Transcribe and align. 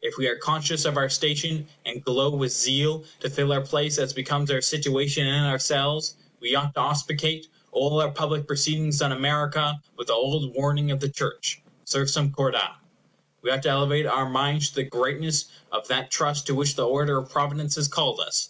If 0.00 0.16
we 0.16 0.26
are 0.28 0.36
conscious 0.36 0.86
of 0.86 0.96
our 0.96 1.10
station, 1.10 1.68
and 1.84 2.02
glow 2.02 2.30
with 2.34 2.50
zeal 2.50 3.04
to 3.20 3.28
fill 3.28 3.52
our 3.52 3.60
places 3.60 3.98
as 3.98 4.12
becomes 4.14 4.50
our 4.50 4.62
situation 4.62 5.26
and 5.26 5.44
ourselves, 5.46 6.16
we 6.40 6.54
ought 6.54 6.72
to 6.76 6.80
auspicate 6.80 7.44
all 7.72 8.00
our 8.00 8.10
public 8.10 8.46
proceedings 8.46 9.02
on 9.02 9.12
America 9.12 9.78
with 9.98 10.06
the 10.06 10.14
old 10.14 10.54
warning 10.54 10.92
of 10.92 11.00
the 11.00 11.10
church, 11.10 11.60
Sursum 11.84 12.32
corda! 12.32 12.74
We 13.42 13.50
ought 13.50 13.64
to 13.64 13.68
elevate 13.68 14.06
our 14.06 14.26
minds 14.30 14.70
to 14.70 14.76
the 14.76 14.84
greatness 14.84 15.44
of 15.70 15.86
that 15.88 16.10
trust 16.10 16.46
to 16.46 16.54
which 16.54 16.74
the 16.74 16.88
order 16.88 17.18
of 17.18 17.28
providence 17.28 17.74
has 17.74 17.86
called 17.86 18.18
us. 18.20 18.44